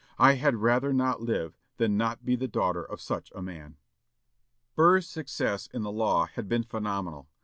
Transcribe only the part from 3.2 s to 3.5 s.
a